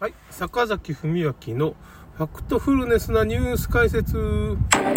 [0.00, 1.24] はい、坂崎文明
[1.56, 1.74] の
[2.16, 4.16] ファクトフルネスなニュース解説。
[4.16, 4.92] え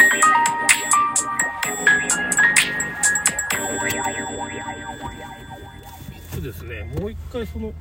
[6.33, 7.73] っとですね、もう一回その、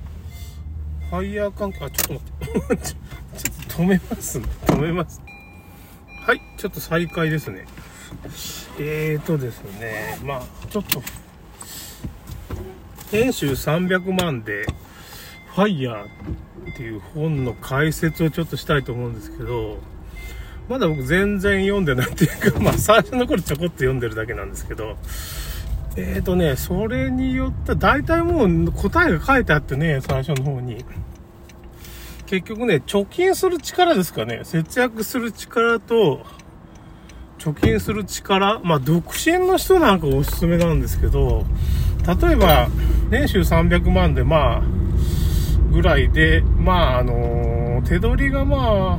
[1.10, 2.86] ファイヤー関係、あ、ちょっと待って。
[2.88, 5.20] ちょっと止めます、ね、止めます。
[6.22, 7.66] はい、ちょっと再開ですね。
[8.78, 11.02] えーとですね、まあ、ちょっと、
[13.10, 14.64] 編集300万で、
[15.54, 16.06] ファイヤー
[16.80, 19.76] っていう本の解説をちょっとしたいと思うんですけど、
[20.66, 24.96] まだ僕全然読んでないっていうか、 まあ最初の頃ちょこっと読んでるだけなんですけど、
[25.96, 30.82] えーとね、それによって、大体もう答えが書いてあってね、最初の方に。
[32.24, 34.40] 結局ね、貯金する力ですかね。
[34.44, 36.24] 節約する力と、
[37.38, 38.60] 貯金する力。
[38.60, 41.44] まあ、独身の人なんかおすすめなんですけど、
[42.06, 42.68] 例えば、
[43.10, 44.79] 年収300万で、まあ、
[45.70, 48.98] ぐらいで、まあ、あの手取りがま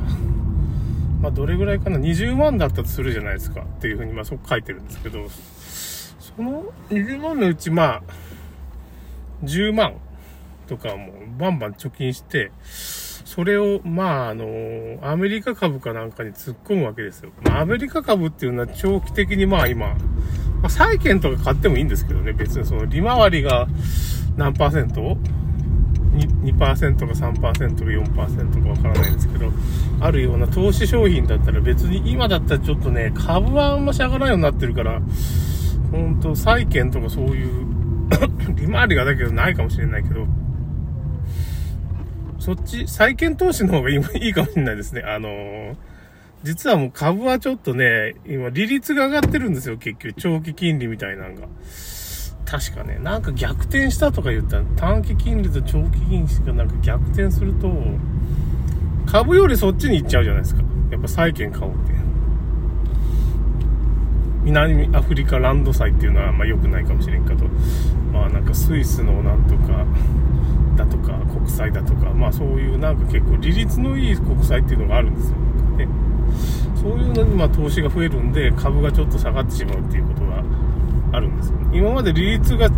[1.20, 8.02] まあ、どれぐらいかな、20万だったとするじゃないですかっていうふうに、まあ、そこ書いてるんですけど、その20万のうち、まあ、
[9.44, 9.94] 10万
[10.66, 17.30] とかもバンバン貯金して、それを、まあ、あの、アメリカ株かなんかに突っ込むわけですよ。
[17.44, 19.96] まあ、アメリカ株っていうのは長期的にまあ今、ま
[20.64, 23.68] あ、債券とか買ってもいいんですけどね、別にその利回りが
[24.36, 25.16] 何パーセント
[26.12, 29.50] 2%, か3%か4%かわからないんですけど、
[30.00, 35.00] あるような投資商品だったら別に今だったらちょっとね、株はあんまし上がらないようになってるから、
[35.90, 37.66] ほんと債券とかそういう
[38.56, 40.26] 利回りがだけどないかもしれないけど、
[42.38, 45.02] そっち、債券投資の方が今いいかもしれないですね。
[45.02, 45.76] あのー、
[46.42, 50.14] 実はもう株はちょっとね、今利率が上がってるんですよ、結局。
[50.14, 51.46] 長期金利みたいなのが。
[52.52, 57.72] 確かね、なんか逆転したとか言ったら、短期金利と長期金利がなんか逆転すると、
[59.06, 60.62] 株よりそっちに行っちゃうじゃないですか。
[60.90, 61.94] やっぱ債券買おうって。
[64.44, 67.46] 南アフリカランド債っていうのはまあ良くないかもしれんけど、
[68.12, 69.86] まあなんかスイスのなんとか、
[70.76, 75.36] だとか、国債だとか、まあそういうなんか結構利率のいい国債っていうのがあるんですよ。
[75.78, 75.88] ね、
[76.74, 80.44] そういうのにまあ投資が増えるんで、株がちょっと下がってしまうっていうことが
[81.12, 81.78] あるんですよ、ね。
[81.78, 82.68] 今まで利率が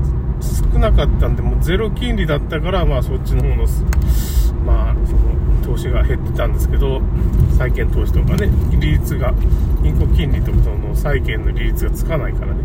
[0.41, 3.67] 少なかったんで、もうゼロ金利だったから、まあそっちの方の、
[4.67, 5.35] まあ、その、
[5.65, 7.01] 投資が減ってたんですけど、
[7.57, 9.33] 債券投資とかね、利率が、
[9.83, 12.61] 銀行金利とかの債券の利率がつかないからね。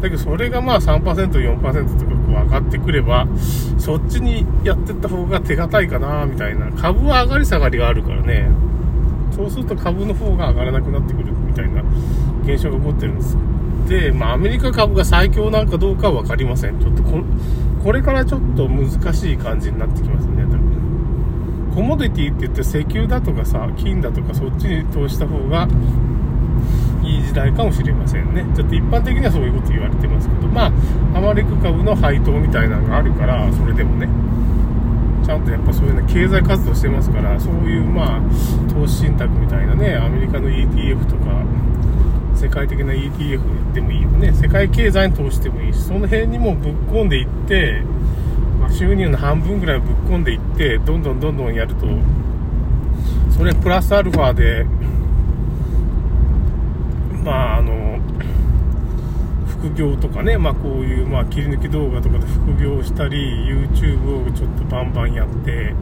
[0.00, 3.26] だけどそれがまあ3%、4%とかこう上がってくれば、
[3.78, 6.70] そっちにやってった方が手堅いかな、みたいな。
[6.72, 8.48] 株は上がり下がりがあるからね。
[9.38, 11.82] そうすると株の方が上がらなくなってくるみたいな
[12.42, 13.36] 現象が起こってるんです
[13.88, 16.78] で、まあ、アメリカ株が最強なんかどうかは分かりません。
[16.78, 17.22] ちょっとこ、
[17.82, 20.68] これからちょっと難しい感じになってきますね、多分。
[21.74, 25.66] コモディティって言って石油だとかさ、金だとかそっちに投資した方が
[27.02, 28.44] いい時代かもしれませんね。
[28.54, 30.72] ちょっと一般的にはそういうこと言われてますけど、まあ、
[31.16, 34.08] アマレク株の配当みたいなのがあるから、それでもね、
[35.24, 38.20] ちゃんとやっぱそういうね、経済活動してますから、そういうまあ、
[38.74, 41.44] 投資信託みたいなね、アメリカの ETF とか、
[42.38, 44.32] 世界的な ETF でもいいよね。
[44.32, 47.82] 世界経済に投資してもいいし、その辺にもぶっ込んでいって、
[48.60, 51.86] まあ、収入の半分ぐらいぶっ込んでいって、どんどんどんどんやると、
[53.36, 54.64] それプラスアルファで、
[57.24, 57.87] まあ、あの、
[59.60, 63.16] 副業とかね、まあこういう、まあ切り抜き動画とかで副業したり、
[63.48, 65.74] YouTube をちょっとバンバンやって、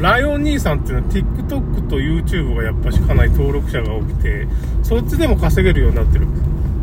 [0.00, 4.46] ライオン兄さんっていうのは TikTok と YouTube がやっぱしかなり登録者が多くて、
[4.82, 6.26] そっちでも稼げるようになってる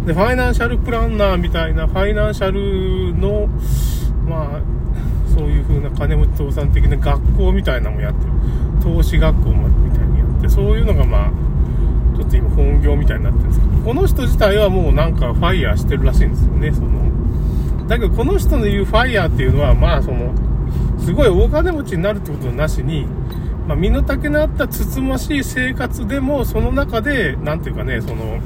[0.08, 3.48] で、ファイナンシャルプランナーみたいな、ファイナンシャルの、
[4.26, 4.62] まあ、
[5.36, 8.32] そういう風な金持ち倒産的な学校みたいなのもやってる。
[8.82, 11.32] 投資学校みたいにやって、そういうのがまあ、
[12.18, 17.88] ちょっと今本業みたいになってるんですけど、この人自体はもうなんかファイヤーしてるらしいんですよね、その。
[17.88, 20.34] だけどこの人の言うファイヤーっていうのは、まあその、
[21.00, 23.06] すごい大金持ちになるってことなしに、
[23.68, 28.40] まあ、身の丈のあったつつましい生活でも、その中で、なんていうかね、その、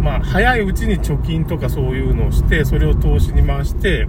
[0.00, 4.08] まあ、早いうちに貯金とかそういうのをして、それを投資に回して、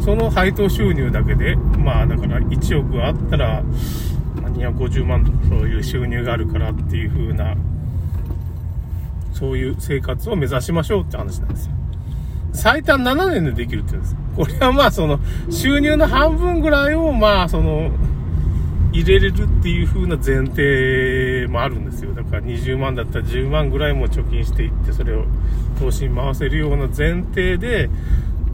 [0.00, 3.62] その配当収入だけで、まあだから1億あったら、
[4.52, 7.56] 250万とかそういう収入があるからっていう風な、
[9.32, 11.72] そういう生活を目指しましょうって話なんですよ。
[12.52, 14.16] 最短7年でできるって言うんです。
[14.36, 15.20] これはまあその、
[15.50, 17.90] 収入の半分ぐらいをまあその、
[18.92, 22.12] 入れれるっていう風な前提もあるんですよ。
[22.12, 25.24] だから20万だったら10万ぐらいも貯金していって、それを
[25.78, 27.88] 投資に回せるような前提で、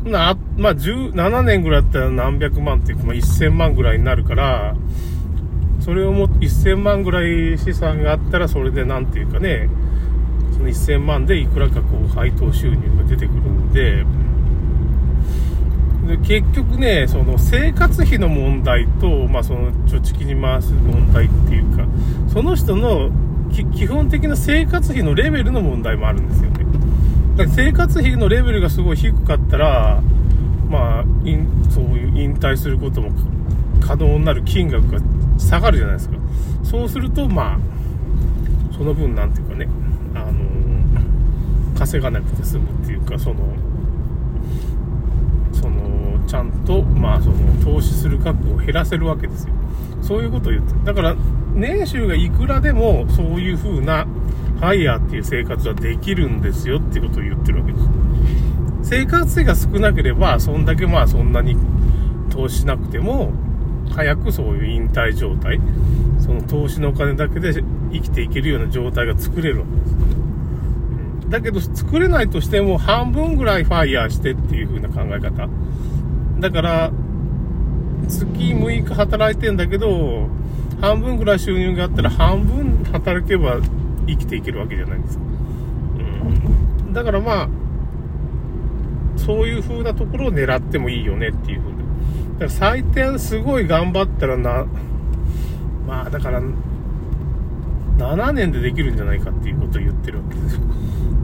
[0.05, 4.77] な、まあ、17年ぐらいだったら何百万っていうか、まあ、1000万ぐらいになるから、
[5.87, 9.69] それをも、1000万ぐらい資産があったら、それでなんていうかね、
[10.53, 14.05] その1000万でいくらかこう配当収入が出てくるんで、
[16.09, 21.87] で結局ね、その生活費の問題と、まあ、その貯蓄に回す問題っていうか、
[22.33, 23.13] その人の
[23.53, 26.65] 基本的な生活費のレベルの問題もあるんですよね。
[27.37, 30.03] だから生活費のレベルがすごい低かったら、
[30.69, 31.05] まあ、
[31.71, 33.11] そういう引退することも
[33.81, 34.99] 可能になる金額が
[35.39, 36.17] 下がるじゃないですか。
[36.63, 37.59] そうすると、まあ、
[38.77, 39.69] その分、なんていうかね、
[40.15, 40.33] あの
[41.79, 43.37] 稼がなくて済むっていうか、その、
[45.53, 49.55] その、ちゃんと、まあ、その、投資する額を減らせるわけですよ。
[50.03, 51.17] そういうことを言ってだから、
[51.55, 54.07] 年収がいくらでも、そういう風な、
[54.57, 57.85] ファイヤーっていう生活はできるんですよっていうことを言ってるわけです。
[58.83, 61.57] 生活費が少なければ、そんだけまあそんなに
[62.31, 63.33] 投資しなくても、
[63.91, 65.61] 早くそういう引退状態、
[66.21, 67.53] その投資のお金だけで
[67.93, 69.97] 生きていけるような状態が作れるわけです。
[71.31, 75.49] だけど作れないとしても半分ぐらいファイヤーしてっていう風な考え方。
[76.41, 76.93] だから、
[78.09, 80.29] 月6日働いてんだけど、
[80.81, 83.61] 半分ぐらい収入があったら半分働けば
[84.07, 85.25] 生きていけるわけじゃないですか。
[86.85, 86.93] うん。
[86.93, 87.49] だからまあ、
[89.17, 91.76] そういう風なところを狙ってもいいよねっていう風。
[92.39, 94.67] だから最低すごい頑張ったらな、
[95.87, 96.43] まあだから、
[97.99, 100.61] 7年でできるんじゃないかっていうことを言ってるわけですよ。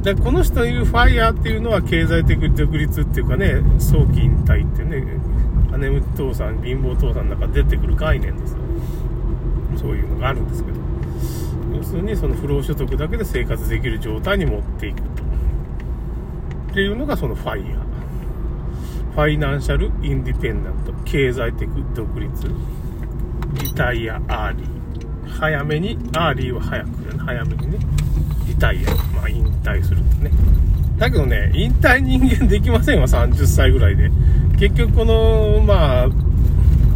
[0.02, 5.04] でこの人の言うファイヤーっていうのは経済的独立っていうかね、早期引退ってね、
[5.70, 8.58] 金持ち父さん、貧乏父さんの中出てくる概念ですよ。
[9.76, 10.80] そういうのがあるんですけど。
[11.76, 15.06] 要するにその不労所得だけで生活できる状態に持っていくと。
[16.72, 17.91] っていうのがその FIRE。
[19.14, 20.92] Financial Independent。
[21.04, 22.30] 経済的独立。
[23.62, 25.28] Retire Early。
[25.28, 27.78] 早めに、 early は早く、早めにね。
[28.48, 28.90] リタイア。
[29.14, 30.30] まあ引退するね。
[30.96, 34.10] だけどね、引退人間できませんわ、30歳ぐらいで。
[34.58, 36.08] 結局この、まあ、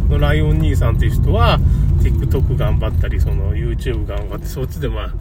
[0.09, 1.61] のライオン兄さんっていう人は、
[2.01, 5.15] TikTok 頑張ったり、その YouTube 頑張って、そっちでまあ、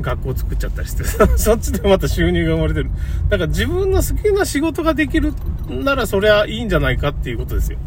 [0.00, 1.04] 学校作っちゃったりして、
[1.36, 2.90] そっちでまた収入が生まれてる。
[3.28, 5.32] だから自分の好きな仕事ができる
[5.68, 7.78] ならそれはいいんじゃないかっていうことですよ。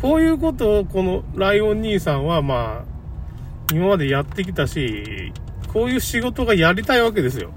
[0.00, 5.32] こういうことをこのライオン兄さんはまあ、今までやってきたし、
[5.72, 7.50] こういう仕事がやりたいわけですよ。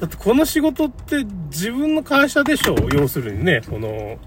[0.00, 4.18] だってこの仕事って自分の会社でしょ要するにね、この、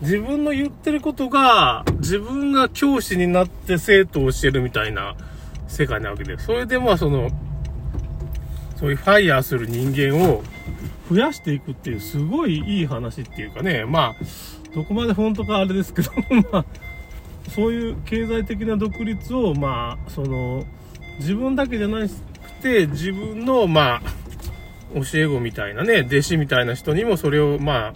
[0.00, 5.16] 自分の言ってることが、自分が教師になって生徒を教えるみたいな
[5.68, 7.30] 世界なわけで、それでまあその、
[8.76, 10.42] そういうファイヤーする人間を
[11.10, 14.16] 増やしていくっていうすごいいい話っていうかね、まあ、
[14.74, 16.10] どこまで本当かあれですけど、
[16.52, 16.64] まあ、
[17.54, 20.64] そういう経済的な独立を、まあ、その、
[21.18, 22.10] 自分だけじゃなく
[22.62, 24.00] て、自分の、まあ、
[24.94, 27.92] 教え子みたいなね、弟子みたいな人にもそれを、まあ、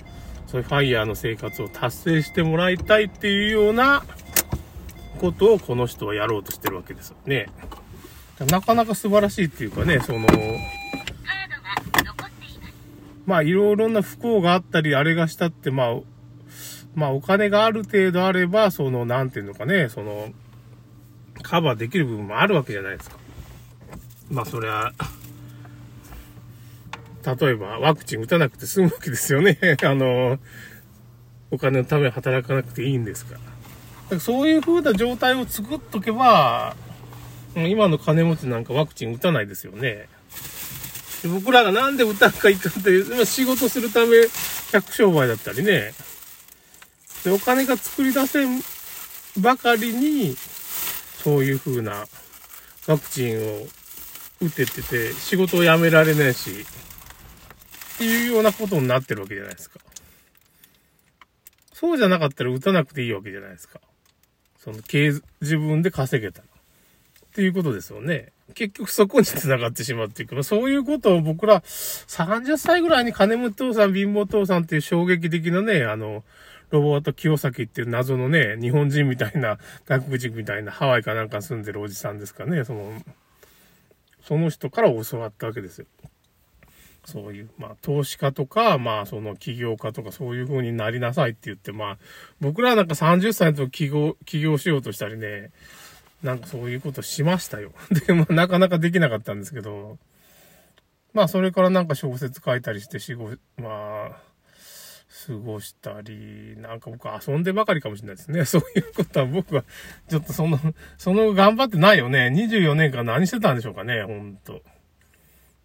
[0.47, 4.03] そういうファイヤーの生活を達成してもらいたいっていうような
[5.19, 7.49] ことをこの人はやろうとしてるわけですよね。
[8.47, 10.27] なかなか素晴らしいっていうかね、その、
[13.27, 15.97] まあいろいろな不幸があったり、あれがしたって、まあ、
[16.95, 20.31] まあお金がある程度あれば、その、なんていうのかね、その、
[21.43, 23.17] カバーできる部分もあるわけじゃないですか。
[24.31, 24.93] まあそれは、
[27.25, 29.59] 例えばワクチン打たなくて済むわけですよね。
[29.85, 30.39] あの、
[31.51, 33.52] お金のために働かなくていいんですから。
[34.21, 36.77] そういう風な状態を作っとけば、
[37.55, 40.09] 今の金持ちなんかワクチン打たないですよね。
[41.25, 44.27] 僕らがなんで打たんかいかって、今仕事するため、
[44.73, 45.95] 客商売だったりね。
[47.25, 48.63] で、お金が作り出せん
[49.39, 50.37] ばかりに、
[51.23, 52.07] そういう風な
[52.89, 53.67] ワクチンを
[54.41, 56.55] 打ててて、仕事を辞められないし、っ
[57.99, 59.79] ていうようなことになってるわけじゃないですか。
[61.73, 63.81] そうじゃなかったら打たなくていいわけじゃないですか。
[64.63, 64.77] その、
[65.41, 66.43] 自分で稼げた。
[66.43, 66.45] っ
[67.35, 68.31] ていうことですよね。
[68.55, 70.41] 結局そこに繋がってしまっていく。
[70.43, 76.23] そういうことを僕ら30歳ぐらいに金持父さん、貧乏父さんっていう衝撃的なね、あの、
[76.71, 82.93] ロボット清崎っていう謎のね、日本人みたいな、外国人みたいなハワイかなんか住んでるおじさんですかね、その、
[84.23, 85.87] その人から教わったわけですよ。
[87.05, 91.99] そういう、まあ、投資家とか、まあ、その起業家とかそういう風になりなさいって言って、まあ、
[92.41, 95.51] 僕らなんか30歳の時起業、起業しようとしたりね、
[96.23, 97.73] なんかそういうことしましたよ。
[98.07, 99.99] で、まあ、なかなかできなかったんですけど、
[101.13, 104.33] まあ、それからなんか小説書いたりして、仕事、まあ、
[105.27, 108.45] 過ごしたり、なんか僕遊んでばかりかもしれないですね。
[108.47, 109.65] そういうことは僕は、
[110.09, 110.59] ちょっとその、
[110.97, 112.31] その頑張ってないよね。
[112.35, 114.63] 24年間何してたんでしょうかね、ほんと。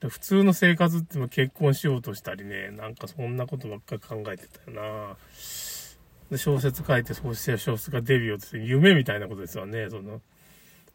[0.01, 5.17] 普通の生活っても結婚しようとしたりね、なんかそんなことばっかり考えてたよな。
[6.29, 10.21] で、小説書いて、そうして小説がデビューって夢みたいなことですよね、その。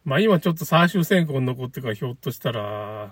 [0.05, 3.11] まあ今ちょっと最終選考に残ってからひょっとしたら、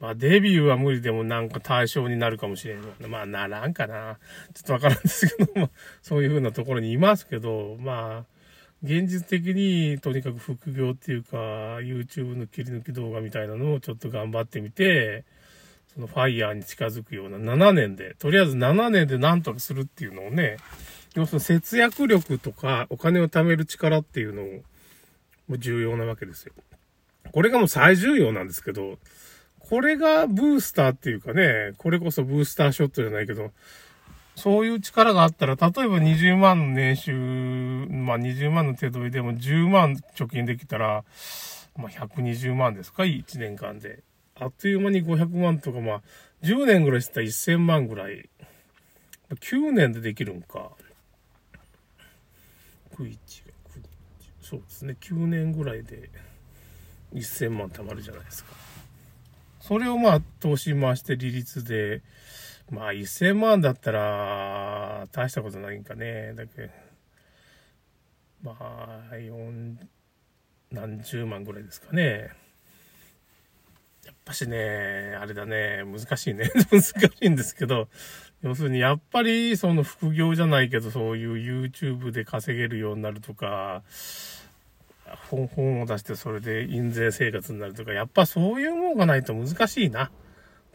[0.00, 2.82] まあデビューは無理でもなんか対象になるかもしれん。
[3.08, 4.18] まあならんかな。
[4.52, 5.70] ちょっとわからんですけども、
[6.02, 8.35] そういう風なところにいますけど、まあ、
[8.86, 15.24] 現実的にとにかく副業っていうか、YouTube の切り抜き動画みたいなのをちょっと頑張ってみて、
[15.92, 20.58] そのファイヤーに近づくような7年で、とりあえず7年で何とかするっていうのをね、
[21.14, 24.42] 要するに節約力とかお金を貯める力っていうの
[25.48, 26.52] も重要なわけですよ。
[27.32, 28.98] これがもう最重要なんですけど、
[29.58, 33.50] これがブースターっていうかね、これこそブースターショットじゃないけど、
[34.36, 37.12] そういう力があったら、例えば20万の年収、
[37.90, 41.04] まあ20万の手取りでも10万貯金できたら、
[41.74, 44.02] まあ120万ですか ?1 年間で。
[44.38, 46.02] あっという間に500万とか、まあ
[46.42, 48.28] 10年ぐらいしたら1000万ぐらい。
[49.30, 50.70] 9年でできるんか。
[52.96, 53.16] 9 1
[54.42, 54.96] そうですね。
[55.00, 56.10] 9年ぐらいで
[57.14, 58.52] 1000万貯まるじゃないですか。
[59.60, 62.02] それをまあ、投資回して利率で、
[62.70, 66.34] まあ、1000万だったら、大したことないんかね。
[66.34, 66.70] だけ
[68.42, 69.76] まあ、4、
[70.72, 72.30] 何十万ぐらいですかね。
[74.04, 76.50] やっぱしね、あれだね、難しいね。
[76.70, 77.88] 難しいんですけど、
[78.42, 83.82] 要するにやっぱりその副業じゃないけど、そういう YouTube で稼げるようになるとか、
[85.30, 90.10] 本本を出してそれで印税生活になるとか、やっぱそういうもんがないと難しいな。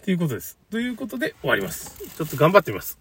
[0.01, 0.57] っていうことです。
[0.71, 1.95] ということで終わります。
[2.17, 2.97] ちょっと頑張ってみます。